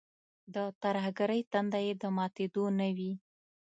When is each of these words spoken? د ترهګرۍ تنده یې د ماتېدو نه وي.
د 0.53 0.55
ترهګرۍ 0.83 1.41
تنده 1.51 1.79
یې 1.85 1.93
د 2.01 2.03
ماتېدو 2.17 2.65
نه 2.79 2.87
وي. 2.97 3.13